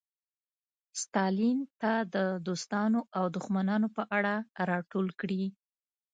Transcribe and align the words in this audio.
ستالین 1.01 1.57
ته 1.81 1.91
د 2.15 2.17
دوستانو 2.47 2.99
او 3.17 3.25
دښمنانو 3.35 3.87
په 3.95 4.03
اړه 4.17 4.33
راټول 4.69 5.07
کړي. 5.19 5.43